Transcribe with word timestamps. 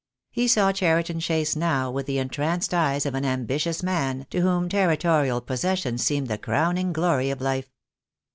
He 0.31 0.47
saw 0.47 0.71
Cheriton 0.71 1.19
Chase 1.19 1.55
now 1.55 1.91
with 1.91 2.07
the 2.07 2.17
entranced 2.17 2.73
eyes 2.73 3.05
of 3.05 3.13
an 3.13 3.23
ambitious 3.23 3.83
man 3.83 4.25
to 4.31 4.41
whom 4.41 4.67
territorial 4.67 5.41
possession 5.41 5.99
seemed 5.99 6.25
the 6.27 6.39
crowning 6.39 6.91
glory 6.91 7.29
of 7.29 7.39
life. 7.39 7.69